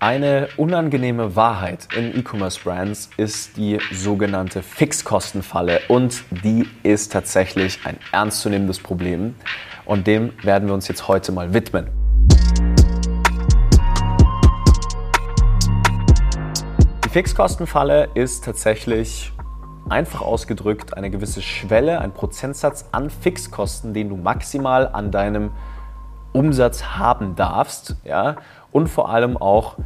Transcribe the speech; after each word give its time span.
Eine 0.00 0.46
unangenehme 0.56 1.34
Wahrheit 1.34 1.88
in 1.92 2.16
E-Commerce-Brands 2.16 3.10
ist 3.16 3.56
die 3.56 3.80
sogenannte 3.92 4.62
Fixkostenfalle 4.62 5.80
und 5.88 6.22
die 6.44 6.68
ist 6.84 7.10
tatsächlich 7.10 7.80
ein 7.84 7.98
ernstzunehmendes 8.12 8.78
Problem 8.78 9.34
und 9.86 10.06
dem 10.06 10.34
werden 10.44 10.68
wir 10.68 10.74
uns 10.74 10.86
jetzt 10.86 11.08
heute 11.08 11.32
mal 11.32 11.52
widmen. 11.52 11.88
Die 17.04 17.08
Fixkostenfalle 17.08 18.10
ist 18.14 18.44
tatsächlich 18.44 19.32
einfach 19.88 20.20
ausgedrückt 20.20 20.96
eine 20.96 21.10
gewisse 21.10 21.42
Schwelle, 21.42 22.00
ein 22.00 22.14
Prozentsatz 22.14 22.84
an 22.92 23.10
Fixkosten, 23.10 23.94
den 23.94 24.10
du 24.10 24.16
maximal 24.16 24.86
an 24.86 25.10
deinem 25.10 25.50
Umsatz 26.32 26.84
haben 26.84 27.36
darfst. 27.36 27.96
Ja? 28.04 28.36
Und 28.72 28.88
vor 28.88 29.10
allem 29.10 29.36
auch 29.36 29.76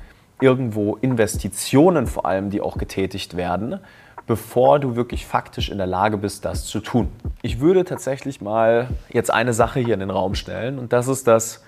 irgendwo 0.41 0.97
Investitionen, 0.97 2.07
vor 2.07 2.27
allem, 2.27 2.51
die 2.51 2.61
auch 2.61 2.77
getätigt 2.77 3.37
werden, 3.37 3.79
bevor 4.27 4.79
du 4.79 4.97
wirklich 4.97 5.27
faktisch 5.27 5.69
in 5.71 5.79
der 5.79 5.87
Lage 5.87 6.17
bist, 6.19 6.45
das 6.45 6.65
zu 6.65 6.81
tun. 6.81 7.09
Ich 7.43 7.61
würde 7.61 7.85
tatsächlich 7.85 8.41
mal 8.41 8.89
jetzt 9.11 9.33
eine 9.33 9.53
Sache 9.53 9.81
hier 9.81 9.95
in 9.95 10.01
den 10.01 10.11
Raum 10.11 10.35
stellen 10.35 10.79
und 10.79 10.93
das 10.93 11.09
ist, 11.09 11.27
dass 11.27 11.65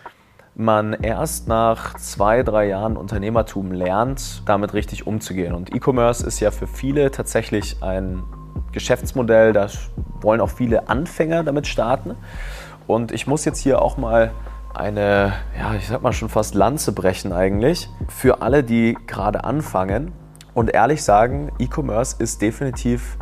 man 0.57 0.93
erst 0.93 1.49
nach 1.49 1.95
zwei, 1.95 2.43
drei 2.45 2.69
Jahren 2.69 2.97
Unternehmertum 2.97 3.73
lernt, 3.73 4.43
damit 4.47 4.73
richtig 4.73 5.07
umzugehen. 5.07 5.53
Und 5.53 5.75
E-Commerce 5.75 6.25
ist 6.25 6.39
ja 6.39 6.53
für 6.53 6.69
viele 6.69 7.11
tatsächlich 7.11 7.83
ein 7.83 8.23
Geschäftsmodell, 8.71 9.53
da 9.53 9.69
wollen 10.21 10.41
auch 10.41 10.51
viele 10.51 10.89
Anfänger 10.89 11.43
damit 11.43 11.67
starten. 11.67 12.15
Und 12.87 13.11
ich 13.11 13.27
muss 13.27 13.45
jetzt 13.45 13.61
hier 13.61 13.83
auch 13.83 13.97
mal 13.97 14.31
eine, 14.75 15.33
ja, 15.59 15.75
ich 15.75 15.87
sag 15.87 16.03
mal 16.03 16.13
schon 16.13 16.29
fast 16.29 16.55
Lanze 16.55 16.93
brechen 16.93 17.33
eigentlich, 17.33 17.89
für 18.09 18.43
alle, 18.43 18.65
die 18.65 18.97
gerade 19.07 19.45
anfangen 19.45 20.13
und 20.53 20.71
ehrlich 20.75 21.03
sagen, 21.03 21.53
E-Commerce 21.59 22.17
ist 22.19 22.43
definitiv 22.43 23.17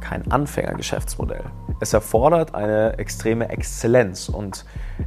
kein 0.00 0.30
Anfängergeschäftsmodell. 0.30 1.44
Es 1.80 1.92
erfordert 1.92 2.54
eine 2.54 2.98
extreme 2.98 3.48
Exzellenz 3.48 4.28
und 4.28 4.64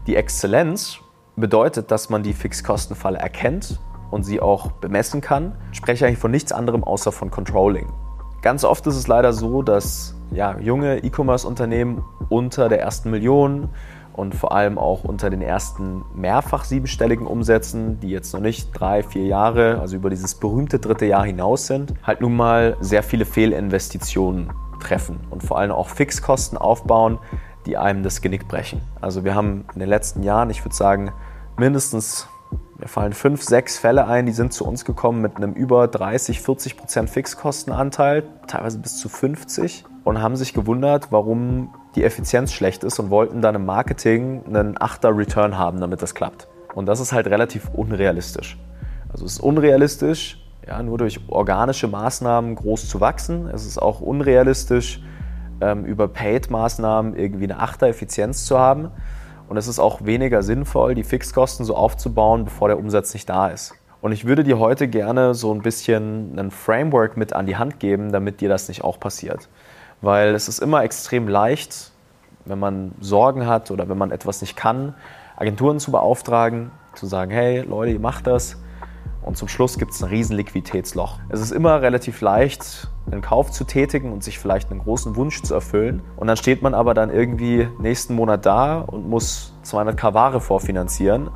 die 0.08 0.16
Exzellenz 0.16 1.00
bedeutet, 1.38 1.92
dass 1.92 2.10
man 2.10 2.24
die 2.24 2.34
Fixkostenfalle 2.34 3.18
erkennt 3.18 3.80
und 4.12 4.24
sie 4.24 4.42
auch 4.42 4.72
bemessen 4.74 5.22
kann. 5.22 5.56
Ich 5.72 5.78
spreche 5.78 6.06
eigentlich 6.06 6.20
von 6.20 6.32
nichts 6.32 6.52
anderem 6.52 6.84
außer 6.84 7.12
von 7.12 7.32
Controlling. 7.32 7.92
Ganz 8.42 8.64
oft 8.64 8.86
ist 8.88 8.96
es 8.96 9.08
leider 9.08 9.34
so, 9.34 9.62
dass 9.62 10.16
ja, 10.32 10.58
junge 10.60 11.00
E-Commerce-Unternehmen 11.00 12.04
unter 12.30 12.70
der 12.70 12.82
ersten 12.82 13.10
Million 13.10 13.70
und 14.14 14.36
vor 14.36 14.52
allem 14.52 14.78
auch 14.78 15.04
unter 15.04 15.30
den 15.30 15.42
ersten 15.42 16.04
mehrfach 16.14 16.64
siebenstelligen 16.64 17.26
Umsätzen, 17.26 18.00
die 18.00 18.10
jetzt 18.10 18.34
noch 18.34 18.42
nicht 18.42 18.72
drei, 18.74 19.04
vier 19.04 19.26
Jahre, 19.26 19.80
also 19.80 19.96
über 19.96 20.10
dieses 20.10 20.36
berühmte 20.36 20.80
dritte 20.80 21.06
Jahr 21.06 21.26
hinaus 21.26 21.68
sind, 21.68 21.94
halt 22.04 22.22
nun 22.22 22.36
mal 22.36 22.78
sehr 22.80 23.04
viele 23.04 23.26
Fehlinvestitionen 23.26 24.52
treffen 24.80 25.20
und 25.30 25.44
vor 25.44 25.60
allem 25.60 25.72
auch 25.72 25.90
Fixkosten 25.90 26.58
aufbauen, 26.58 27.20
die 27.66 27.78
einem 27.78 28.04
das 28.04 28.22
Genick 28.22 28.48
brechen. 28.48 28.82
Also 29.02 29.24
wir 29.24 29.36
haben 29.36 29.66
in 29.74 29.80
den 29.80 29.90
letzten 29.90 30.24
Jahren, 30.24 30.50
ich 30.50 30.64
würde 30.64 30.76
sagen, 30.76 31.12
mindestens, 31.58 32.28
mir 32.78 32.88
fallen 32.88 33.14
fünf, 33.14 33.44
sechs 33.44 33.78
Fälle 33.78 34.08
ein, 34.08 34.26
die 34.26 34.32
sind 34.32 34.54
zu 34.54 34.66
uns 34.66 34.86
gekommen 34.86 35.22
mit 35.22 35.36
einem 35.36 35.54
über 35.54 35.88
30, 35.88 36.42
40 36.42 36.78
Prozent 36.78 37.10
Fixkostenanteil, 37.10 38.24
teilweise 38.48 38.80
bis 38.80 38.98
zu 38.98 39.10
50 39.10 39.84
und 40.06 40.22
haben 40.22 40.36
sich 40.36 40.54
gewundert, 40.54 41.12
warum 41.12 41.74
die 41.96 42.04
Effizienz 42.04 42.54
schlecht 42.54 42.84
ist 42.84 43.00
und 43.00 43.10
wollten 43.10 43.42
dann 43.42 43.56
im 43.56 43.66
Marketing 43.66 44.44
einen 44.46 44.80
Achter 44.80 45.16
Return 45.16 45.58
haben, 45.58 45.80
damit 45.80 46.02
das 46.02 46.14
klappt. 46.14 46.48
Und 46.76 46.86
das 46.86 47.00
ist 47.00 47.12
halt 47.12 47.28
relativ 47.28 47.70
unrealistisch. 47.74 48.58
Also 49.12 49.26
es 49.26 49.34
ist 49.34 49.40
unrealistisch, 49.40 50.40
ja, 50.68 50.84
nur 50.84 51.00
durch 51.00 51.20
organische 51.30 51.88
Maßnahmen 51.88 52.56
groß 52.56 52.88
zu 52.88 53.02
wachsen. 53.02 53.48
Es 53.48 53.66
ist 53.66 53.82
auch 53.82 54.02
unrealistisch, 54.02 55.02
ähm, 55.62 55.84
über 55.86 56.08
Paid-Maßnahmen 56.08 57.16
irgendwie 57.16 57.46
eine 57.46 57.60
Achter-Effizienz 57.60 58.46
zu 58.46 58.60
haben. 58.60 58.92
Und 59.48 59.58
es 59.58 59.68
ist 59.68 59.80
auch 59.80 60.06
weniger 60.06 60.44
sinnvoll, 60.44 60.94
die 60.94 61.04
Fixkosten 61.04 61.66
so 61.66 61.76
aufzubauen, 61.76 62.46
bevor 62.46 62.68
der 62.68 62.78
Umsatz 62.78 63.14
nicht 63.14 63.28
da 63.28 63.48
ist. 63.48 63.74
Und 64.02 64.12
ich 64.12 64.26
würde 64.26 64.44
dir 64.44 64.60
heute 64.60 64.88
gerne 64.88 65.34
so 65.34 65.54
ein 65.54 65.62
bisschen 65.62 66.38
ein 66.40 66.52
Framework 66.52 67.18
mit 67.18 67.34
an 67.34 67.48
die 67.48 67.58
Hand 67.58 67.80
geben, 67.80 68.12
damit 68.12 68.42
dir 68.42 68.48
das 68.48 68.68
nicht 68.68 68.84
auch 68.84 69.00
passiert. 69.00 69.50
Weil 70.02 70.34
es 70.34 70.48
ist 70.48 70.60
immer 70.60 70.84
extrem 70.84 71.28
leicht, 71.28 71.92
wenn 72.46 72.60
man 72.60 72.94
Sorgen 73.00 73.46
hat 73.46 73.72
oder 73.72 73.90
wenn 73.90 73.98
man 73.98 74.12
etwas 74.12 74.42
nicht 74.42 74.56
kann, 74.56 74.96
Agenturen 75.36 75.80
zu 75.80 75.92
beauftragen, 75.92 76.72
zu 76.96 77.06
sagen, 77.06 77.32
hey 77.32 77.62
Leute, 77.62 77.92
ihr 77.92 78.00
macht 78.00 78.28
das. 78.28 78.58
Und 79.22 79.38
zum 79.38 79.48
Schluss 79.48 79.78
gibt 79.78 79.92
es 79.92 80.02
ein 80.02 80.10
riesen 80.10 80.36
Liquiditätsloch. 80.38 81.20
Es 81.30 81.42
ist 81.42 81.52
immer 81.52 81.82
relativ 81.82 82.22
leicht, 82.22 82.88
einen 83.12 83.22
Kauf 83.22 83.52
zu 83.52 83.66
tätigen 83.66 84.12
und 84.12 84.24
sich 84.24 84.40
vielleicht 84.40 84.72
einen 84.72 84.80
großen 84.80 85.16
Wunsch 85.16 85.42
zu 85.44 85.54
erfüllen. 85.54 86.02
Und 86.16 86.28
dann 86.28 86.38
steht 86.38 86.62
man 86.62 86.74
aber 86.74 86.94
dann 86.94 87.10
irgendwie 87.10 87.68
nächsten 87.80 88.16
Monat 88.16 88.46
da 88.46 88.80
und 88.80 89.10
muss 89.10 89.54
200k 89.66 90.14
Ware 90.14 90.40
vorfinanzieren. 90.40 91.30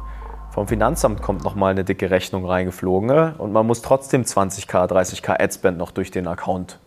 Vom 0.51 0.67
Finanzamt 0.67 1.21
kommt 1.21 1.43
nochmal 1.43 1.71
eine 1.71 1.83
dicke 1.83 2.09
Rechnung 2.09 2.45
reingeflogen 2.45 3.35
und 3.35 3.51
man 3.51 3.67
muss 3.67 3.81
trotzdem 3.81 4.23
20k, 4.23 4.87
30k 4.87 5.41
Adspend 5.41 5.77
noch 5.77 5.91
durch 5.91 6.11
den 6.11 6.27
Account 6.27 6.79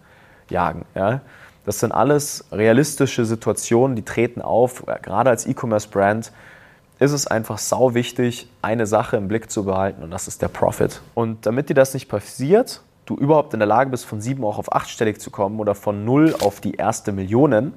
jagen. 0.49 0.87
Ja? 0.95 1.21
Das 1.67 1.81
sind 1.81 1.93
alles 1.93 2.45
realistische 2.53 3.25
Situationen, 3.25 3.97
die 3.97 4.05
treten 4.05 4.41
auf. 4.41 4.85
Gerade 5.03 5.31
als 5.31 5.47
E-Commerce-Brand 5.47 6.33
ist 7.01 7.13
es 7.13 7.27
einfach 7.27 7.59
sau 7.59 7.93
wichtig, 7.93 8.49
eine 8.63 8.87
Sache 8.87 9.17
im 9.17 9.29
Blick 9.29 9.51
zu 9.51 9.65
behalten 9.65 10.03
und 10.03 10.11
das 10.11 10.29
ist 10.29 10.41
der 10.41 10.49
Profit. 10.49 11.03
Und 11.15 11.45
damit 11.45 11.69
dir 11.69 11.75
das 11.75 11.93
nicht 11.93 12.09
passiert, 12.09 12.83
du 13.05 13.17
überhaupt 13.17 13.53
in 13.53 13.61
der 13.61 13.67
Lage 13.67 13.91
bist, 13.91 14.07
von 14.07 14.21
sieben 14.21 14.45
auch 14.45 14.59
auf 14.59 14.73
achtstellig 14.73 15.21
zu 15.21 15.31
kommen 15.31 15.59
oder 15.59 15.75
von 15.75 16.05
null 16.05 16.35
auf 16.41 16.61
die 16.61 16.75
erste 16.75 17.13
Millionen, 17.13 17.75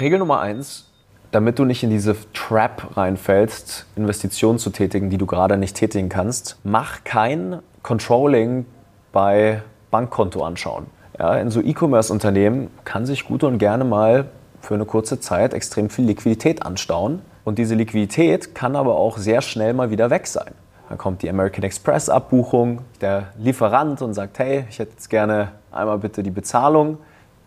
Regel 0.00 0.18
Nummer 0.18 0.40
eins, 0.40 0.90
damit 1.30 1.58
du 1.58 1.64
nicht 1.64 1.82
in 1.82 1.90
diese 1.90 2.16
Trap 2.32 2.96
reinfällst, 2.96 3.86
Investitionen 3.96 4.58
zu 4.58 4.70
tätigen, 4.70 5.10
die 5.10 5.18
du 5.18 5.26
gerade 5.26 5.58
nicht 5.58 5.76
tätigen 5.76 6.08
kannst, 6.08 6.58
mach 6.64 7.04
kein 7.04 7.60
Controlling 7.82 8.64
bei 9.12 9.62
Bankkonto 9.90 10.42
anschauen. 10.42 10.86
Ja, 11.18 11.36
in 11.36 11.50
so 11.50 11.62
E-Commerce-Unternehmen 11.62 12.68
kann 12.84 13.06
sich 13.06 13.24
gut 13.24 13.42
und 13.42 13.58
gerne 13.58 13.84
mal 13.84 14.26
für 14.60 14.74
eine 14.74 14.84
kurze 14.84 15.18
Zeit 15.18 15.54
extrem 15.54 15.88
viel 15.88 16.04
Liquidität 16.04 16.64
anstauen. 16.64 17.22
Und 17.44 17.58
diese 17.58 17.74
Liquidität 17.74 18.54
kann 18.54 18.76
aber 18.76 18.96
auch 18.96 19.16
sehr 19.16 19.40
schnell 19.40 19.72
mal 19.72 19.90
wieder 19.90 20.10
weg 20.10 20.26
sein. 20.26 20.52
Dann 20.88 20.98
kommt 20.98 21.22
die 21.22 21.30
American 21.30 21.64
Express 21.64 22.08
Abbuchung, 22.08 22.82
der 23.00 23.28
Lieferant 23.38 24.02
und 24.02 24.14
sagt, 24.14 24.38
hey, 24.38 24.64
ich 24.68 24.78
hätte 24.78 24.92
jetzt 24.92 25.08
gerne 25.08 25.52
einmal 25.72 25.98
bitte 25.98 26.22
die 26.22 26.30
Bezahlung. 26.30 26.98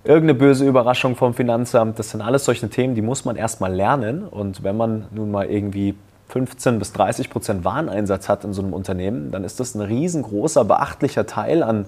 Irgendeine 0.04 0.34
böse 0.34 0.66
Überraschung 0.66 1.16
vom 1.16 1.34
Finanzamt, 1.34 2.00
das 2.00 2.10
sind 2.10 2.22
alles 2.22 2.46
solche 2.46 2.70
Themen, 2.70 2.96
die 2.96 3.02
muss 3.02 3.26
man 3.26 3.36
erstmal 3.36 3.74
lernen. 3.74 4.24
Und 4.24 4.64
wenn 4.64 4.78
man 4.78 5.06
nun 5.12 5.30
mal 5.30 5.46
irgendwie 5.46 5.96
15 6.30 6.80
bis 6.80 6.94
30 6.94 7.30
Prozent 7.30 7.66
Wareneinsatz 7.66 8.30
hat 8.30 8.46
in 8.46 8.54
so 8.54 8.62
einem 8.62 8.74
Unternehmen, 8.74 9.32
dann 9.32 9.44
ist 9.44 9.60
das 9.60 9.76
ein 9.76 9.82
riesengroßer, 9.82 10.66
beachtlicher 10.66 11.26
Teil 11.26 11.62
an 11.64 11.86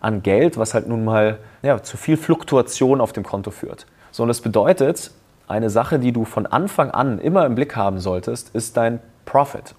an 0.00 0.22
Geld, 0.22 0.56
was 0.56 0.74
halt 0.74 0.88
nun 0.88 1.04
mal 1.04 1.38
ja, 1.62 1.82
zu 1.82 1.96
viel 1.96 2.16
Fluktuation 2.16 3.00
auf 3.00 3.12
dem 3.12 3.24
Konto 3.24 3.50
führt. 3.50 3.86
So, 4.10 4.22
und 4.22 4.28
das 4.28 4.40
bedeutet, 4.40 5.10
eine 5.46 5.70
Sache, 5.70 5.98
die 5.98 6.12
du 6.12 6.24
von 6.24 6.46
Anfang 6.46 6.90
an 6.90 7.18
immer 7.18 7.46
im 7.46 7.54
Blick 7.54 7.74
haben 7.74 7.98
solltest, 7.98 8.54
ist 8.54 8.76
dein 8.76 9.00
Profit. 9.24 9.74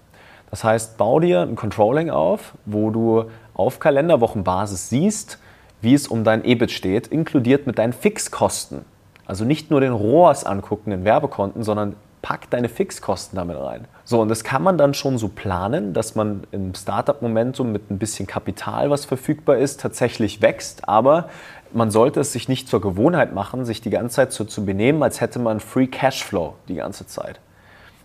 Das 0.50 0.64
heißt, 0.64 0.98
bau 0.98 1.20
dir 1.20 1.42
ein 1.42 1.54
Controlling 1.54 2.10
auf, 2.10 2.54
wo 2.66 2.90
du 2.90 3.26
auf 3.54 3.78
Kalenderwochenbasis 3.78 4.88
siehst, 4.88 5.38
wie 5.80 5.94
es 5.94 6.08
um 6.08 6.24
dein 6.24 6.44
EBIT 6.44 6.72
steht, 6.72 7.06
inkludiert 7.06 7.66
mit 7.66 7.78
deinen 7.78 7.92
Fixkosten. 7.92 8.84
Also 9.26 9.44
nicht 9.44 9.70
nur 9.70 9.80
den 9.80 9.92
ROAS 9.92 10.44
angucken, 10.44 10.90
den 10.90 11.04
Werbekonten, 11.04 11.62
sondern 11.62 11.94
pack 12.22 12.50
deine 12.50 12.68
Fixkosten 12.68 13.36
damit 13.36 13.58
rein. 13.58 13.86
So, 14.04 14.20
und 14.20 14.28
das 14.28 14.44
kann 14.44 14.62
man 14.62 14.76
dann 14.76 14.94
schon 14.94 15.18
so 15.18 15.28
planen, 15.28 15.94
dass 15.94 16.14
man 16.14 16.44
im 16.50 16.74
Startup-Momentum 16.74 17.72
mit 17.72 17.90
ein 17.90 17.98
bisschen 17.98 18.26
Kapital, 18.26 18.90
was 18.90 19.04
verfügbar 19.04 19.56
ist, 19.56 19.80
tatsächlich 19.80 20.42
wächst. 20.42 20.88
Aber 20.88 21.28
man 21.72 21.90
sollte 21.90 22.20
es 22.20 22.32
sich 22.32 22.48
nicht 22.48 22.68
zur 22.68 22.80
Gewohnheit 22.80 23.34
machen, 23.34 23.64
sich 23.64 23.80
die 23.80 23.90
ganze 23.90 24.16
Zeit 24.16 24.32
so 24.32 24.44
zu 24.44 24.64
benehmen, 24.64 25.02
als 25.02 25.20
hätte 25.20 25.38
man 25.38 25.60
Free 25.60 25.86
Cashflow 25.86 26.54
die 26.68 26.74
ganze 26.74 27.06
Zeit. 27.06 27.40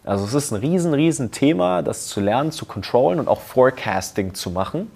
Also 0.05 0.23
es 0.23 0.35
ist 0.35 0.51
ein 0.51 0.59
riesen, 0.59 0.93
riesen 0.93 1.31
Thema, 1.31 1.81
das 1.81 2.05
zu 2.05 2.21
lernen, 2.21 2.51
zu 2.51 2.65
controllen 2.65 3.19
und 3.19 3.27
auch 3.27 3.41
Forecasting 3.41 4.35
zu 4.35 4.51
machen, 4.51 4.91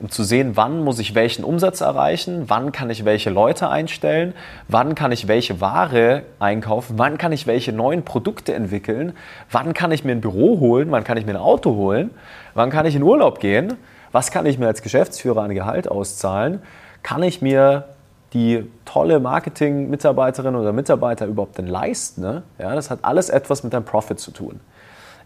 um 0.00 0.10
zu 0.10 0.24
sehen, 0.24 0.52
wann 0.54 0.82
muss 0.82 0.98
ich 0.98 1.14
welchen 1.14 1.44
Umsatz 1.44 1.80
erreichen, 1.80 2.44
wann 2.48 2.72
kann 2.72 2.90
ich 2.90 3.04
welche 3.04 3.30
Leute 3.30 3.68
einstellen, 3.68 4.34
wann 4.68 4.94
kann 4.94 5.12
ich 5.12 5.28
welche 5.28 5.60
Ware 5.60 6.22
einkaufen, 6.38 6.98
wann 6.98 7.18
kann 7.18 7.32
ich 7.32 7.46
welche 7.46 7.72
neuen 7.72 8.04
Produkte 8.04 8.54
entwickeln, 8.54 9.12
wann 9.50 9.74
kann 9.74 9.92
ich 9.92 10.04
mir 10.04 10.12
ein 10.12 10.20
Büro 10.20 10.60
holen, 10.60 10.90
wann 10.90 11.04
kann 11.04 11.16
ich 11.16 11.26
mir 11.26 11.32
ein 11.32 11.40
Auto 11.40 11.74
holen, 11.74 12.10
wann 12.54 12.70
kann 12.70 12.86
ich 12.86 12.96
in 12.96 13.02
Urlaub 13.02 13.40
gehen, 13.40 13.74
was 14.12 14.30
kann 14.30 14.46
ich 14.46 14.58
mir 14.58 14.66
als 14.66 14.82
Geschäftsführer 14.82 15.42
an 15.42 15.54
Gehalt 15.54 15.90
auszahlen, 15.90 16.60
kann 17.02 17.22
ich 17.22 17.42
mir 17.42 17.84
die 18.32 18.68
tolle 18.84 19.20
Marketing-Mitarbeiterin 19.20 20.56
oder 20.56 20.72
Mitarbeiter 20.72 21.26
überhaupt 21.26 21.58
denn 21.58 21.68
leisten? 21.68 22.20
Ne? 22.20 22.42
Ja, 22.58 22.74
das 22.74 22.90
hat 22.90 23.00
alles 23.02 23.28
etwas 23.30 23.62
mit 23.62 23.72
deinem 23.72 23.84
Profit 23.84 24.18
zu 24.18 24.32
tun. 24.32 24.60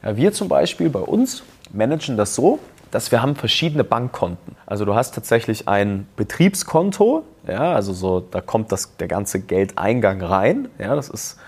Ja, 0.03 0.17
wir 0.17 0.33
zum 0.33 0.49
Beispiel 0.49 0.91
bei 0.91 1.01
uns 1.01 1.43
managen 1.73 2.17
das 2.17 2.35
so, 2.35 2.59
dass 2.91 3.11
wir 3.13 3.23
haben 3.23 3.37
verschiedene 3.37 3.85
Bankkonten. 3.85 4.57
Also 4.67 4.85
du 4.85 4.95
hast 4.95 5.15
tatsächlich 5.15 5.69
ein 5.69 6.07
Betriebskonto, 6.17 7.25
ja, 7.47 7.73
also 7.73 7.93
so, 7.93 8.21
da 8.21 8.41
kommt 8.41 8.73
das, 8.73 8.97
der 8.97 9.09
ganze 9.09 9.41
Geldeingang 9.41 10.23
rein. 10.23 10.69
Ja, 10.79 10.95
das 10.95 11.09
ist 11.09 11.39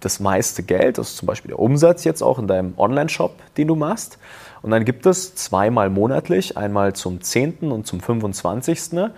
das 0.00 0.20
meiste 0.20 0.62
Geld, 0.62 0.98
das 0.98 1.10
ist 1.10 1.16
zum 1.18 1.26
Beispiel 1.26 1.50
der 1.50 1.58
Umsatz 1.58 2.04
jetzt 2.04 2.22
auch 2.22 2.38
in 2.38 2.48
deinem 2.48 2.74
Online-Shop, 2.76 3.34
den 3.56 3.68
du 3.68 3.76
machst. 3.76 4.18
Und 4.62 4.70
dann 4.70 4.84
gibt 4.84 5.06
es 5.06 5.34
zweimal 5.34 5.90
monatlich, 5.90 6.56
einmal 6.56 6.92
zum 6.94 7.20
10. 7.20 7.72
und 7.72 7.86
zum 7.86 8.00
25. 8.00 9.10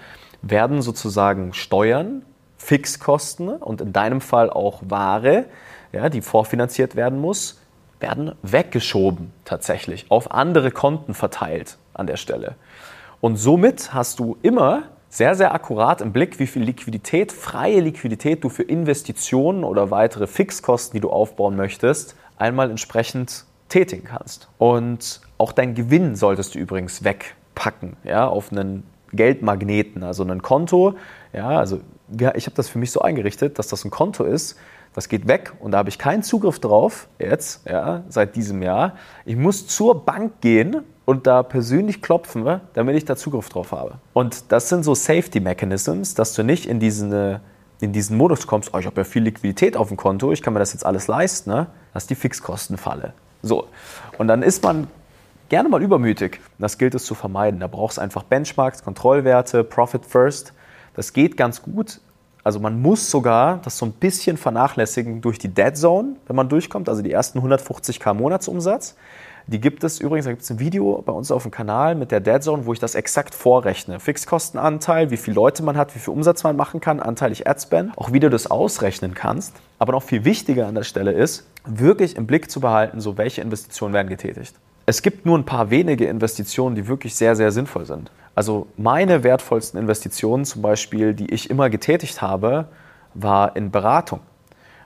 werden 0.43 0.83
sozusagen 0.83 1.55
Steuern, 1.55 2.23
Fixkosten 2.59 3.49
und 3.49 3.81
in 3.81 3.93
deinem 3.93 4.21
Fall 4.21 4.51
auch 4.51 4.83
Ware, 4.87 5.45
ja, 5.93 6.09
die 6.09 6.23
vorfinanziert 6.23 6.97
werden 6.97 7.21
muss, 7.21 7.61
werden 8.05 8.35
weggeschoben 8.43 9.33
tatsächlich, 9.47 10.05
auf 10.11 10.31
andere 10.31 10.71
Konten 10.71 11.15
verteilt 11.15 11.79
an 11.95 12.07
der 12.07 12.19
Stelle. 12.19 12.57
Und 13.23 13.37
somit 13.37 13.95
hast 13.95 14.19
du 14.19 14.37
immer 14.43 14.83
sehr, 15.09 15.35
sehr 15.35 15.55
akkurat 15.55 16.03
im 16.03 16.13
Blick, 16.13 16.39
wie 16.39 16.47
viel 16.47 16.63
Liquidität, 16.63 17.33
freie 17.33 17.81
Liquidität 17.81 18.45
du 18.45 18.51
für 18.51 18.65
Investitionen 18.65 19.65
oder 19.65 19.91
weitere 19.91 20.27
Fixkosten, 20.27 20.95
die 20.95 21.01
du 21.01 21.09
aufbauen 21.09 21.57
möchtest, 21.57 22.15
einmal 22.37 22.69
entsprechend 22.69 23.47
tätigen 23.71 24.05
kannst. 24.05 24.49
Und 24.59 25.23
auch 25.39 25.53
dein 25.53 25.75
Gewinn 25.75 26.15
solltest 26.15 26.55
du 26.55 26.59
übrigens 26.59 27.05
wegpacken, 27.05 27.97
ja, 28.05 28.29
auf 28.29 28.53
einen 28.53 28.83
Geldmagneten, 29.13 30.03
also 30.03 30.25
ein 30.25 30.43
Konto. 30.43 30.95
Ja, 31.33 31.49
also 31.59 31.81
ich 32.11 32.47
habe 32.47 32.57
das 32.57 32.69
für 32.69 32.79
mich 32.79 32.91
so 32.91 33.01
eingerichtet, 33.01 33.59
dass 33.59 33.69
das 33.69 33.85
ein 33.85 33.91
Konto 33.91 34.25
ist, 34.25 34.59
das 34.95 35.09
geht 35.09 35.27
weg 35.27 35.53
und 35.61 35.73
da 35.73 35.79
habe 35.79 35.89
ich 35.89 35.99
keinen 35.99 36.23
Zugriff 36.23 36.61
drauf 36.61 37.09
jetzt, 37.19 37.69
ja, 37.69 38.05
seit 38.09 38.37
diesem 38.37 38.63
Jahr. 38.63 38.95
Ich 39.25 39.37
muss 39.37 39.67
zur 39.67 40.05
Bank 40.05 40.41
gehen 40.41 40.83
und 41.05 41.27
da 41.27 41.43
persönlich 41.43 42.01
klopfen, 42.01 42.61
damit 42.73 42.97
ich 42.97 43.05
da 43.05 43.17
Zugriff 43.17 43.49
drauf 43.49 43.73
habe. 43.73 43.99
Und 44.13 44.53
das 44.53 44.69
sind 44.69 44.85
so 44.85 44.95
Safety 44.95 45.41
Mechanisms, 45.41 46.15
dass 46.15 46.33
du 46.33 46.43
nicht 46.45 46.67
in 46.67 46.81
diesen, 46.81 47.41
in 47.81 47.93
diesen 47.93 48.17
Modus 48.17 48.47
kommst, 48.47 48.73
oh, 48.73 48.79
ich 48.79 48.87
habe 48.87 49.01
ja 49.01 49.05
viel 49.05 49.23
Liquidität 49.23 49.77
auf 49.77 49.89
dem 49.89 49.97
Konto, 49.97 50.33
ich 50.33 50.43
kann 50.43 50.53
mir 50.53 50.61
das 50.61 50.73
jetzt 50.73 50.87
alles 50.87 51.09
leisten. 51.09 51.51
Ne? 51.51 51.67
Das 51.93 52.05
ist 52.05 52.11
die 52.11 52.15
Fixkostenfalle. 52.15 53.13
So. 53.43 53.67
Und 54.17 54.29
dann 54.29 54.43
ist 54.43 54.63
man 54.63 54.87
gerne 55.49 55.69
mal 55.69 55.83
übermütig. 55.83 56.41
Das 56.59 56.79
gilt 56.79 56.95
es 56.95 57.05
zu 57.05 57.15
vermeiden. 57.15 57.61
Da 57.61 57.67
brauchst 57.67 57.99
du 57.99 58.01
einfach 58.01 58.23
Benchmarks, 58.23 58.83
Kontrollwerte, 58.83 59.65
Profit 59.65 60.07
First. 60.07 60.55
Das 60.95 61.13
geht 61.13 61.37
ganz 61.37 61.63
gut. 61.63 62.01
Also 62.45 62.61
man 62.61 62.81
muss 62.81 63.11
sogar 63.11 63.59
das 63.65 63.79
so 63.79 63.87
ein 63.87 63.93
bisschen 63.93 64.37
vernachlässigen 64.37 65.23
durch 65.23 65.39
die 65.39 65.49
Dead 65.49 65.75
Zone, 65.75 66.17
wenn 66.27 66.37
man 66.37 66.51
durchkommt, 66.51 66.91
also 66.91 67.01
die 67.01 67.11
ersten 67.11 67.39
150k 67.39 68.13
Monatsumsatz. 68.13 68.97
Die 69.47 69.61
gibt 69.61 69.83
es 69.83 69.99
übrigens, 69.99 70.27
da 70.27 70.31
gibt 70.31 70.43
es 70.43 70.51
ein 70.51 70.59
Video 70.59 71.03
bei 71.05 71.13
uns 71.13 71.31
auf 71.31 71.43
dem 71.43 71.51
Kanal 71.51 71.95
mit 71.95 72.11
der 72.11 72.21
Dead 72.21 72.43
Zone, 72.43 72.67
wo 72.67 72.75
ich 72.75 72.79
das 72.79 72.95
exakt 72.95 73.35
vorrechne. 73.35 73.99
Fixkostenanteil, 73.99 75.11
wie 75.11 75.17
viele 75.17 75.37
Leute 75.37 75.63
man 75.63 75.79
hat, 75.79 75.95
wie 75.95 75.99
viel 75.99 76.13
Umsatz 76.13 76.45
man 76.45 76.55
machen 76.55 76.81
kann, 76.81 77.01
anteilig 77.01 77.49
Adspend, 77.49 77.97
auch 77.97 78.13
wie 78.13 78.21
du 78.21 78.29
das 78.29 78.51
ausrechnen 78.51 79.15
kannst. 79.15 79.55
Aber 79.79 79.93
noch 79.93 80.03
viel 80.03 80.25
wichtiger 80.27 80.67
an 80.67 80.75
der 80.75 80.85
Stelle 80.85 81.13
ist, 81.13 81.47
wirklich 81.65 82.17
im 82.17 82.27
Blick 82.27 82.51
zu 82.51 82.61
behalten, 82.61 83.01
so 83.01 83.17
welche 83.17 83.41
Investitionen 83.41 83.95
werden 83.95 84.09
getätigt. 84.09 84.55
Es 84.87 85.01
gibt 85.01 85.25
nur 85.25 85.39
ein 85.39 85.47
paar 85.47 85.71
wenige 85.71 86.07
Investitionen, 86.07 86.77
die 86.77 86.89
wirklich 86.89 87.15
sehr, 87.15 87.37
sehr 87.37 87.53
sinnvoll 87.53 87.87
sind. 87.87 88.11
Also 88.35 88.67
meine 88.77 89.23
wertvollsten 89.23 89.79
Investitionen 89.79 90.45
zum 90.45 90.63
Beispiel, 90.63 91.15
die 91.15 91.33
ich 91.33 91.51
immer 91.51 91.71
getätigt 91.71 92.21
habe, 92.21 92.67
war 93.15 93.55
in 93.57 93.71
Beratung. 93.71 94.21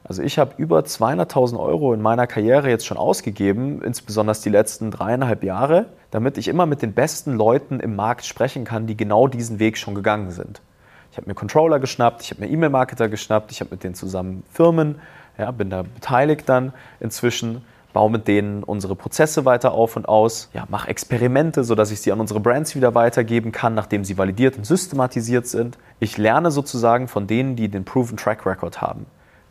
Also 0.05 0.23
ich 0.23 0.39
habe 0.39 0.55
über 0.57 0.81
200.000 0.81 1.59
Euro 1.59 1.93
in 1.93 2.01
meiner 2.01 2.27
Karriere 2.27 2.71
jetzt 2.71 2.87
schon 2.87 2.97
ausgegeben, 2.97 3.83
insbesondere 3.83 4.37
die 4.43 4.49
letzten 4.49 4.91
dreieinhalb 4.91 5.45
Jahre, 5.45 5.87
damit 6.11 6.39
ich 6.39 6.49
immer 6.49 6.67
mit 6.67 6.81
den 6.83 6.95
besten 6.95 7.35
Leuten 7.35 7.81
im 7.81 7.95
Markt 7.97 8.25
sprechen 8.25 8.65
kann, 8.65 8.87
die 8.87 8.97
genau 8.97 9.29
diesen 9.29 9.59
Weg 9.59 9.77
schon 9.77 9.95
gegangen 9.95 10.31
sind. 10.31 10.63
Ich 11.11 11.17
habe 11.17 11.29
mir 11.29 11.35
Controller 11.35 11.79
geschnappt, 11.79 12.23
ich 12.23 12.31
habe 12.31 12.43
mir 12.43 12.49
E-Mail-Marketer 12.49 13.09
geschnappt, 13.09 13.51
ich 13.51 13.61
habe 13.61 13.71
mit 13.73 13.85
denen 13.85 13.95
zusammen 13.95 14.45
Firmen, 14.53 15.01
ja, 15.37 15.51
bin 15.51 15.69
da 15.69 15.83
beteiligt 15.83 16.49
dann 16.49 16.73
inzwischen, 17.01 17.63
baue 17.93 18.11
mit 18.11 18.29
denen 18.29 18.63
unsere 18.63 18.95
Prozesse 18.97 19.45
weiter 19.45 19.73
auf 19.73 19.97
und 19.97 20.09
aus, 20.09 20.51
ja, 20.53 20.67
mache 20.69 20.89
Experimente, 20.89 21.65
sodass 21.65 21.91
ich 21.91 22.01
sie 22.01 22.13
an 22.13 22.21
unsere 22.21 22.41
Brands 22.41 22.75
wieder 22.75 22.95
weitergeben 22.95 23.53
kann, 23.53 23.75
nachdem 23.75 24.05
sie 24.05 24.19
validiert 24.19 24.57
und 24.57 24.65
systematisiert 24.65 25.47
sind. 25.47 25.79
Ich 26.01 26.19
lerne 26.19 26.51
sozusagen 26.51 27.09
von 27.09 27.27
denen, 27.27 27.57
die 27.57 27.69
den 27.69 27.85
Proven 27.85 28.17
Track 28.17 28.47
Record 28.47 28.81
haben 28.81 29.07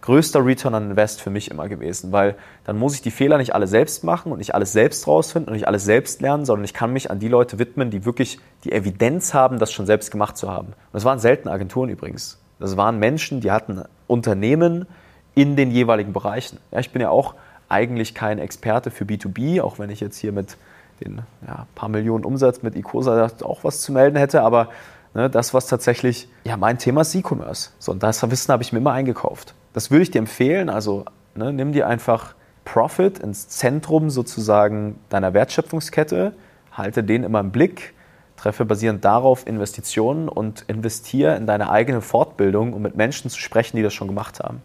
größter 0.08 0.46
Return 0.46 0.74
on 0.74 0.92
Invest 0.92 1.22
für 1.22 1.30
mich 1.30 1.52
immer 1.52 1.68
gewesen, 1.68 2.14
weil 2.14 2.36
dann 2.64 2.78
muss 2.78 2.96
ich 2.96 3.02
die 3.02 3.12
Fehler 3.12 3.38
nicht 3.38 3.54
alle 3.54 3.68
selbst 3.68 4.06
machen 4.06 4.32
und 4.32 4.38
nicht 4.38 4.56
alles 4.56 4.72
selbst 4.72 5.06
rausfinden 5.06 5.50
und 5.50 5.56
nicht 5.56 5.68
alles 5.68 5.84
selbst 5.84 6.22
lernen, 6.22 6.46
sondern 6.46 6.64
ich 6.64 6.74
kann 6.74 6.94
mich 6.94 7.12
an 7.12 7.20
die 7.20 7.28
Leute 7.28 7.60
widmen, 7.60 7.92
die 7.92 8.06
wirklich 8.06 8.40
die 8.64 8.72
Evidenz 8.72 9.34
haben, 9.34 9.60
das 9.60 9.74
schon 9.74 9.86
selbst 9.86 10.10
gemacht 10.12 10.38
zu 10.38 10.50
haben. 10.50 10.68
Und 10.68 10.94
das 10.94 11.04
waren 11.04 11.20
selten 11.20 11.50
Agenturen 11.50 11.90
übrigens. 11.90 12.40
Das 12.58 12.78
waren 12.78 13.00
Menschen, 13.00 13.42
die 13.42 13.52
hatten 13.52 13.84
Unternehmen 14.08 14.88
in 15.36 15.56
den 15.56 15.72
jeweiligen 15.72 16.14
Bereichen. 16.14 16.60
Ja, 16.72 16.80
ich 16.80 16.92
bin 16.92 17.02
ja 17.02 17.10
auch 17.10 17.36
eigentlich 17.70 18.14
kein 18.14 18.40
Experte 18.40 18.92
für 18.92 19.04
B2B, 19.06 19.62
auch 19.62 19.80
wenn 19.80 19.90
ich 19.90 20.00
jetzt 20.00 20.18
hier 20.18 20.32
mit 20.32 20.58
den 21.02 21.22
ja, 21.46 21.68
paar 21.76 21.90
Millionen 21.90 22.26
Umsatz 22.26 22.64
mit 22.64 22.76
Icosa 22.76 23.30
auch 23.44 23.64
was 23.64 23.82
zu 23.82 23.92
melden 23.92 24.18
hätte, 24.18 24.42
aber 24.42 24.70
ne, 25.14 25.30
das, 25.30 25.54
was 25.54 25.68
tatsächlich, 25.68 26.30
ja, 26.44 26.58
mein 26.58 26.78
Thema 26.78 27.02
ist 27.02 27.14
E-Commerce. 27.14 27.72
So, 27.80 27.92
und 27.92 28.04
das 28.04 28.30
Wissen 28.30 28.52
habe 28.52 28.64
ich 28.64 28.74
mir 28.74 28.80
immer 28.80 28.94
eingekauft. 28.94 29.54
Das 29.74 29.92
würde 29.92 30.04
ich 30.04 30.12
dir 30.12 30.20
empfehlen. 30.20 30.70
Also 30.70 31.06
ne, 31.36 31.54
nimm 31.54 31.72
dir 31.72 31.88
einfach 31.88 32.36
Profit 32.66 33.20
ins 33.20 33.48
Zentrum 33.48 34.10
sozusagen 34.10 35.00
deiner 35.10 35.34
Wertschöpfungskette, 35.34 36.34
halte 36.72 37.04
den 37.04 37.24
immer 37.24 37.40
im 37.40 37.52
Blick, 37.52 37.94
treffe 38.36 38.66
basierend 38.66 39.04
darauf 39.06 39.48
Investitionen 39.48 40.30
und 40.30 40.66
investiere 40.68 41.36
in 41.36 41.48
deine 41.48 41.70
eigene 41.70 42.02
Fortbildung, 42.02 42.74
um 42.74 42.82
mit 42.82 42.96
Menschen 42.96 43.30
zu 43.30 43.40
sprechen, 43.40 43.78
die 43.78 43.84
das 43.84 43.94
schon 43.94 44.08
gemacht 44.08 44.40
haben. 44.40 44.62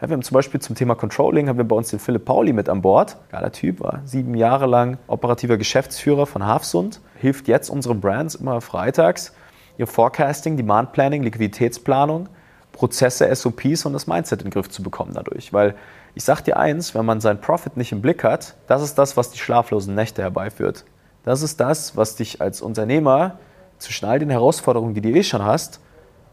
Ja, 0.00 0.08
wir 0.08 0.14
haben 0.14 0.22
zum 0.22 0.34
Beispiel 0.34 0.60
zum 0.60 0.74
Thema 0.74 0.94
Controlling 0.94 1.48
haben 1.48 1.56
wir 1.56 1.64
bei 1.64 1.76
uns 1.76 1.90
den 1.90 1.98
Philipp 1.98 2.24
Pauli 2.24 2.52
mit 2.52 2.68
an 2.68 2.82
Bord. 2.82 3.16
Geiler 3.30 3.52
Typ, 3.52 3.80
war 3.80 4.00
sieben 4.04 4.34
Jahre 4.34 4.66
lang 4.66 4.98
operativer 5.06 5.56
Geschäftsführer 5.56 6.26
von 6.26 6.44
Hafsund, 6.44 7.00
hilft 7.16 7.48
jetzt 7.48 7.70
unseren 7.70 8.00
Brands 8.00 8.34
immer 8.34 8.60
freitags 8.60 9.32
ihr 9.76 9.86
Forecasting, 9.86 10.56
Demand 10.56 10.92
Planning, 10.92 11.22
Liquiditätsplanung 11.22 12.28
Prozesse, 12.74 13.32
SOPs 13.34 13.86
und 13.86 13.92
das 13.92 14.06
Mindset 14.06 14.40
in 14.40 14.48
den 14.48 14.52
Griff 14.52 14.68
zu 14.68 14.82
bekommen 14.82 15.12
dadurch. 15.14 15.52
Weil 15.52 15.76
ich 16.14 16.24
sag 16.24 16.42
dir 16.42 16.58
eins, 16.58 16.94
wenn 16.94 17.06
man 17.06 17.20
seinen 17.20 17.40
Profit 17.40 17.76
nicht 17.76 17.92
im 17.92 18.02
Blick 18.02 18.24
hat, 18.24 18.56
das 18.66 18.82
ist 18.82 18.96
das, 18.96 19.16
was 19.16 19.30
die 19.30 19.38
schlaflosen 19.38 19.94
Nächte 19.94 20.22
herbeiführt. 20.22 20.84
Das 21.22 21.40
ist 21.40 21.60
das, 21.60 21.96
was 21.96 22.16
dich 22.16 22.40
als 22.40 22.60
Unternehmer 22.60 23.38
zwischen 23.78 24.06
all 24.06 24.18
den 24.18 24.30
Herausforderungen, 24.30 24.94
die 24.94 25.00
du 25.00 25.10
eh 25.10 25.22
schon 25.22 25.44
hast, 25.44 25.80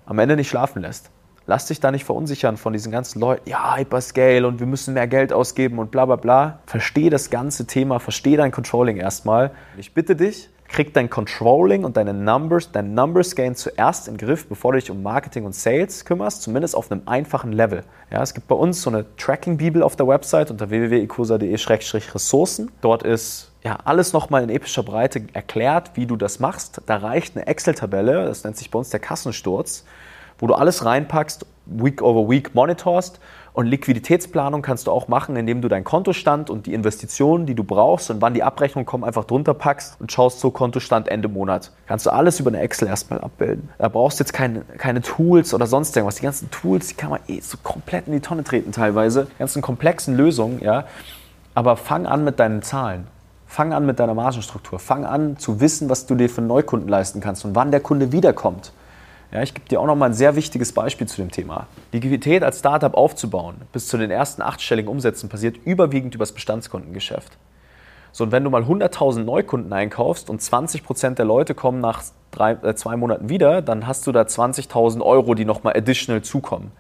am 0.06 0.20
Ende 0.20 0.36
nicht 0.36 0.50
schlafen 0.50 0.82
lässt. 0.82 1.12
Lass 1.48 1.66
dich 1.66 1.80
da 1.80 1.92
nicht 1.92 2.06
verunsichern 2.06 2.58
von 2.58 2.74
diesen 2.74 2.92
ganzen 2.92 3.20
Leuten, 3.20 3.50
ja, 3.50 3.76
Hyperscale 3.76 4.48
und 4.48 4.60
wir 4.60 4.68
müssen 4.68 4.94
mehr 4.94 5.08
Geld 5.08 5.34
ausgeben 5.34 5.80
und 5.80 5.92
bla 5.92 6.06
bla 6.06 6.16
bla. 6.16 6.60
Versteh 6.66 7.10
das 7.10 7.30
ganze 7.30 7.68
Thema, 7.68 8.00
versteh 8.00 8.38
dein 8.38 8.52
Controlling 8.52 8.98
erstmal. 8.98 9.52
Ich 9.78 9.94
bitte 9.94 10.16
dich, 10.16 10.50
krieg 10.68 10.94
dein 10.94 11.10
Controlling 11.10 11.84
und 11.84 11.98
deine 11.98 12.14
Numbers, 12.14 12.72
dein 12.72 12.94
Numbers 12.94 13.36
Gain 13.36 13.56
zuerst 13.56 14.08
in 14.08 14.16
den 14.16 14.26
Griff, 14.26 14.48
bevor 14.48 14.72
du 14.72 14.80
dich 14.80 14.90
um 14.90 15.04
Marketing 15.04 15.46
und 15.46 15.54
Sales 15.54 16.06
kümmerst, 16.06 16.44
zumindest 16.44 16.76
auf 16.76 16.92
einem 16.92 17.02
einfachen 17.08 17.52
Level. 17.52 17.84
Ja, 18.10 18.22
es 18.22 18.34
gibt 18.34 18.48
bei 18.48 18.56
uns 18.56 18.82
so 18.82 18.90
eine 18.90 19.06
Tracking-Bibel 19.18 19.84
auf 19.84 19.96
der 19.96 20.08
Website 20.08 20.52
unter 20.52 20.70
www.icosa.de-ressourcen. 20.70 22.72
Dort 22.82 23.04
ist 23.04 23.52
ja, 23.64 23.78
alles 23.84 24.14
nochmal 24.14 24.44
in 24.44 24.50
epischer 24.50 24.84
Breite 24.84 25.24
erklärt, 25.34 25.92
wie 25.96 26.06
du 26.06 26.16
das 26.16 26.40
machst. 26.40 26.82
Da 26.86 26.98
reicht 26.98 27.36
eine 27.36 27.48
Excel-Tabelle, 27.48 28.26
das 28.26 28.44
nennt 28.44 28.58
sich 28.58 28.72
bei 28.72 28.80
uns 28.80 28.90
der 28.90 29.00
Kassensturz, 29.00 29.86
wo 30.42 30.48
du 30.48 30.54
alles 30.54 30.84
reinpackst, 30.84 31.46
Week 31.66 32.02
over 32.02 32.30
Week 32.30 32.54
monitorst 32.54 33.22
und 33.54 33.66
Liquiditätsplanung 33.66 34.62
kannst 34.62 34.88
du 34.88 34.92
auch 34.92 35.08
machen, 35.08 35.36
indem 35.36 35.62
du 35.62 35.68
deinen 35.68 35.84
Kontostand 35.84 36.50
und 36.50 36.66
die 36.66 36.74
Investitionen, 36.74 37.46
die 37.46 37.56
du 37.56 37.64
brauchst 37.64 38.10
und 38.10 38.22
wann 38.22 38.34
die 38.34 38.44
Abrechnung 38.44 38.86
kommen, 38.86 39.04
einfach 39.04 39.26
drunter 39.26 39.54
packst 39.54 40.00
und 40.00 40.12
schaust 40.12 40.40
so 40.40 40.52
Kontostand 40.52 41.08
Ende 41.08 41.28
Monat. 41.28 41.72
Kannst 41.88 42.06
du 42.06 42.10
alles 42.12 42.40
über 42.40 42.50
eine 42.50 42.60
Excel 42.60 42.88
erstmal 42.88 43.20
abbilden. 43.22 43.70
Da 43.78 43.90
brauchst 43.90 44.20
du 44.20 44.24
jetzt 44.24 44.34
keine, 44.34 44.62
keine 44.78 45.02
Tools 45.02 45.54
oder 45.54 45.68
sonst 45.68 45.96
irgendwas. 45.96 46.16
Die 46.16 46.24
ganzen 46.24 46.50
Tools, 46.50 46.88
die 46.88 46.94
kann 46.96 47.10
man 47.10 47.20
eh 47.28 47.42
so 47.42 47.58
komplett 47.62 48.08
in 48.08 48.14
die 48.14 48.22
Tonne 48.22 48.44
treten 48.44 48.72
teilweise. 48.72 49.28
Die 49.36 49.40
ganzen 49.40 49.62
komplexen 49.62 50.16
Lösungen, 50.16 50.62
ja. 50.62 50.86
Aber 51.54 51.76
fang 51.76 52.06
an 52.06 52.24
mit 52.24 52.40
deinen 52.40 52.62
Zahlen. 52.62 53.08
Fang 53.46 53.74
an 53.74 53.86
mit 53.86 54.00
deiner 54.00 54.14
Margenstruktur. 54.14 54.80
Fang 54.80 55.04
an 55.04 55.38
zu 55.38 55.60
wissen, 55.60 55.90
was 55.90 56.06
du 56.06 56.16
dir 56.16 56.30
für 56.30 56.42
Neukunden 56.42 56.88
leisten 56.88 57.20
kannst 57.20 57.44
und 57.44 57.54
wann 57.54 57.72
der 57.72 57.82
Kunde 57.82 58.14
wiederkommt. 58.14 58.72
Ja, 59.32 59.42
ich 59.42 59.54
gebe 59.54 59.68
dir 59.70 59.80
auch 59.80 59.86
noch 59.86 59.96
mal 59.96 60.08
ein 60.08 60.14
sehr 60.14 60.36
wichtiges 60.36 60.74
Beispiel 60.74 61.08
zu 61.08 61.22
dem 61.22 61.32
Thema. 61.32 61.68
Liquidität 61.94 62.44
als 62.44 62.60
Startup 62.60 62.94
aufzubauen, 62.94 63.56
bis 63.72 63.88
zu 63.88 63.98
den 63.98 64.12
ersten 64.12 64.42
achtstelligen 64.42 64.92
Umsätzen, 64.92 65.30
passiert 65.30 65.56
überwiegend 65.64 66.16
über 66.16 66.24
das 66.24 66.34
Bestandskundengeschäft. 66.34 67.38
So, 68.12 68.26
und 68.26 68.34
wenn 68.34 68.44
du 68.44 68.50
mal 68.50 68.64
100.000 68.64 69.24
Neukunden 69.24 69.72
einkaufst 69.72 70.30
und 70.30 70.42
20% 70.42 71.16
der 71.16 71.24
Leute 71.24 71.56
kommen 71.56 71.80
nach 71.80 72.04
drei, 72.32 72.52
äh, 72.52 72.76
zwei 72.76 72.98
Monaten 72.98 73.30
wieder, 73.30 73.62
dann 73.62 73.88
hast 73.88 74.06
du 74.06 74.12
da 74.12 74.24
20.000 74.24 75.02
Euro, 75.02 75.34
die 75.34 75.46
nochmal 75.46 75.78
additional 75.78 76.22
zukommen. 76.22 76.74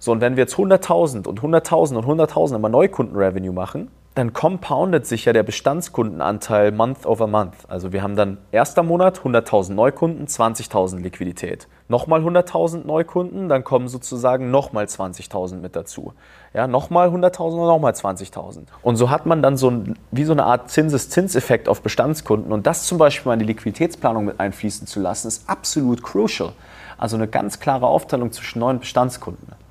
So, 0.00 0.10
und 0.10 0.20
wenn 0.20 0.34
wir 0.34 0.42
jetzt 0.42 0.56
100.000 0.56 1.28
und 1.28 1.40
100.000 1.40 1.94
und 1.94 2.06
100.000 2.06 2.56
immer 2.56 2.68
Neukunden-Revenue 2.68 3.52
machen, 3.52 3.88
dann 4.14 4.32
compoundet 4.32 5.06
sich 5.06 5.24
ja 5.24 5.32
der 5.32 5.42
Bestandskundenanteil 5.42 6.70
month 6.70 7.04
over 7.04 7.26
month. 7.26 7.54
Also 7.66 7.92
wir 7.92 8.02
haben 8.02 8.14
dann 8.14 8.38
erster 8.52 8.84
Monat 8.84 9.18
100.000 9.20 9.72
Neukunden, 9.72 10.28
20.000 10.28 11.00
Liquidität. 11.00 11.66
Nochmal 11.88 12.20
100.000 12.20 12.86
Neukunden, 12.86 13.48
dann 13.48 13.64
kommen 13.64 13.88
sozusagen 13.88 14.52
nochmal 14.52 14.84
20.000 14.84 15.56
mit 15.56 15.74
dazu. 15.74 16.12
Ja, 16.52 16.68
nochmal 16.68 17.08
100.000 17.08 17.40
und 17.40 17.66
nochmal 17.66 17.92
20.000. 17.92 18.66
Und 18.82 18.96
so 18.96 19.10
hat 19.10 19.26
man 19.26 19.42
dann 19.42 19.56
so 19.56 19.70
ein, 19.70 19.98
wie 20.12 20.24
so 20.24 20.32
eine 20.32 20.44
Art 20.44 20.70
Zinseszinseffekt 20.70 21.68
auf 21.68 21.82
Bestandskunden. 21.82 22.52
Und 22.52 22.68
das 22.68 22.86
zum 22.86 22.98
Beispiel 22.98 23.30
mal 23.30 23.34
in 23.34 23.40
die 23.40 23.46
Liquiditätsplanung 23.46 24.26
mit 24.26 24.38
einfließen 24.38 24.86
zu 24.86 25.00
lassen, 25.00 25.26
ist 25.26 25.50
absolut 25.50 26.04
crucial. 26.04 26.52
Also 26.98 27.16
eine 27.16 27.26
ganz 27.26 27.58
klare 27.58 27.88
Aufteilung 27.88 28.30
zwischen 28.30 28.60
neuen 28.60 28.78
Bestandskunden 28.78 29.63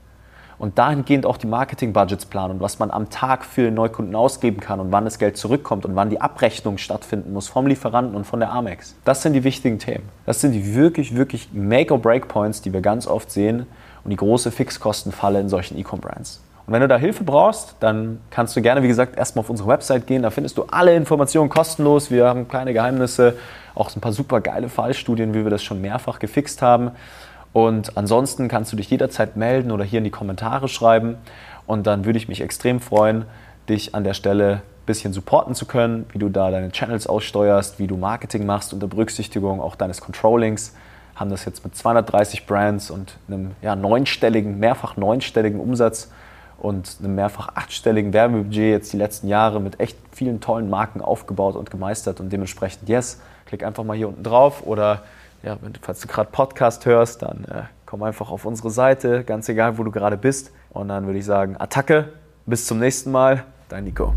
und 0.63 0.77
dahingehend 0.77 1.25
auch 1.25 1.35
die 1.35 1.45
Marketing-Budgets 1.45 2.25
planen 2.27 2.53
und 2.53 2.61
was 2.61 2.79
man 2.79 2.89
am 2.89 3.09
Tag 3.09 3.43
für 3.43 3.69
Neukunden 3.69 4.15
ausgeben 4.15 4.61
kann 4.61 4.79
und 4.79 4.93
wann 4.93 5.03
das 5.03 5.19
Geld 5.19 5.35
zurückkommt 5.35 5.85
und 5.85 5.97
wann 5.97 6.09
die 6.09 6.21
Abrechnung 6.21 6.77
stattfinden 6.77 7.33
muss 7.33 7.49
vom 7.49 7.67
Lieferanten 7.67 8.15
und 8.15 8.23
von 8.23 8.39
der 8.39 8.53
Amex. 8.53 8.95
Das 9.03 9.23
sind 9.23 9.33
die 9.33 9.43
wichtigen 9.43 9.77
Themen. 9.77 10.07
Das 10.25 10.39
sind 10.39 10.53
die 10.53 10.73
wirklich, 10.73 11.17
wirklich 11.17 11.49
Make-or-Break-Points, 11.51 12.61
die 12.61 12.71
wir 12.71 12.79
ganz 12.79 13.07
oft 13.07 13.29
sehen 13.29 13.65
und 14.05 14.11
die 14.11 14.15
große 14.15 14.51
Fixkostenfalle 14.51 15.41
in 15.41 15.49
solchen 15.49 15.77
E-Com-Brands. 15.77 16.41
Und 16.65 16.71
wenn 16.71 16.79
du 16.79 16.87
da 16.87 16.95
Hilfe 16.95 17.25
brauchst, 17.25 17.75
dann 17.81 18.21
kannst 18.29 18.55
du 18.55 18.61
gerne, 18.61 18.83
wie 18.83 18.87
gesagt, 18.87 19.17
erstmal 19.17 19.41
auf 19.41 19.49
unsere 19.49 19.67
Website 19.67 20.07
gehen. 20.07 20.23
Da 20.23 20.29
findest 20.29 20.57
du 20.57 20.63
alle 20.71 20.95
Informationen 20.95 21.49
kostenlos. 21.49 22.09
Wir 22.09 22.25
haben 22.25 22.47
keine 22.47 22.71
Geheimnisse, 22.71 23.35
auch 23.75 23.93
ein 23.93 23.99
paar 23.99 24.13
super 24.13 24.39
geile 24.39 24.69
Fallstudien, 24.69 25.33
wie 25.33 25.43
wir 25.43 25.51
das 25.51 25.61
schon 25.61 25.81
mehrfach 25.81 26.19
gefixt 26.19 26.61
haben. 26.61 26.91
Und 27.53 27.95
ansonsten 27.97 28.47
kannst 28.47 28.71
du 28.71 28.75
dich 28.75 28.89
jederzeit 28.89 29.37
melden 29.37 29.71
oder 29.71 29.83
hier 29.83 29.99
in 29.99 30.03
die 30.03 30.09
Kommentare 30.09 30.67
schreiben. 30.67 31.17
Und 31.67 31.87
dann 31.87 32.03
würde 32.03 32.17
ich 32.17 32.27
mich 32.27 32.41
extrem 32.41 32.79
freuen, 32.79 33.25
dich 33.69 33.95
an 33.95 34.03
der 34.03 34.15
Stelle 34.15 34.55
ein 34.55 34.85
bisschen 34.85 35.13
supporten 35.13 35.55
zu 35.55 35.65
können, 35.65 36.05
wie 36.11 36.17
du 36.17 36.29
da 36.29 36.51
deine 36.51 36.71
Channels 36.71 37.07
aussteuerst, 37.07 37.79
wie 37.79 37.87
du 37.87 37.95
Marketing 37.95 38.45
machst 38.45 38.73
unter 38.73 38.87
Berücksichtigung 38.87 39.61
auch 39.61 39.75
deines 39.75 40.01
Controllings. 40.01 40.73
Haben 41.15 41.29
das 41.29 41.45
jetzt 41.45 41.63
mit 41.63 41.75
230 41.75 42.47
Brands 42.47 42.89
und 42.89 43.17
einem 43.27 43.51
ja, 43.61 43.75
neunstelligen, 43.75 44.59
mehrfach 44.59 44.97
neunstelligen 44.97 45.59
Umsatz 45.59 46.11
und 46.57 46.97
einem 46.99 47.15
mehrfach 47.15 47.49
achtstelligen 47.55 48.13
Werbebudget 48.13 48.71
jetzt 48.71 48.93
die 48.93 48.97
letzten 48.97 49.27
Jahre 49.27 49.61
mit 49.61 49.79
echt 49.79 49.97
vielen 50.11 50.41
tollen 50.41 50.69
Marken 50.69 51.01
aufgebaut 51.01 51.55
und 51.55 51.69
gemeistert 51.69 52.19
und 52.19 52.33
dementsprechend 52.33 52.89
yes, 52.89 53.21
klick 53.45 53.63
einfach 53.63 53.83
mal 53.83 53.95
hier 53.95 54.07
unten 54.07 54.23
drauf 54.23 54.65
oder 54.65 55.03
ja, 55.43 55.57
falls 55.81 55.99
du 55.99 56.07
gerade 56.07 56.29
Podcast 56.31 56.85
hörst, 56.85 57.21
dann 57.21 57.45
äh, 57.45 57.63
komm 57.85 58.03
einfach 58.03 58.31
auf 58.31 58.45
unsere 58.45 58.71
Seite, 58.71 59.23
ganz 59.23 59.49
egal, 59.49 59.77
wo 59.77 59.83
du 59.83 59.91
gerade 59.91 60.17
bist. 60.17 60.51
Und 60.71 60.87
dann 60.87 61.05
würde 61.05 61.19
ich 61.19 61.25
sagen, 61.25 61.55
Attacke, 61.59 62.13
bis 62.45 62.65
zum 62.65 62.79
nächsten 62.79 63.11
Mal, 63.11 63.43
dein 63.69 63.83
Nico. 63.83 64.13